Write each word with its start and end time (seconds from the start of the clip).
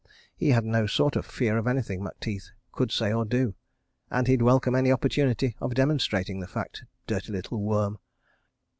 He 0.35 0.49
had 0.49 0.65
no 0.65 0.87
sort 0.87 1.15
of 1.15 1.27
fear 1.27 1.59
of 1.59 1.67
anything 1.67 2.01
Macteith 2.01 2.49
could 2.71 2.91
say 2.91 3.13
or 3.13 3.23
do—and 3.23 4.25
he'd 4.25 4.41
welcome 4.41 4.73
any 4.73 4.91
opportunity 4.91 5.55
of 5.59 5.75
demonstrating 5.75 6.39
the 6.39 6.47
fact.... 6.47 6.85
Dirty 7.05 7.31
little 7.31 7.61
worm! 7.61 7.99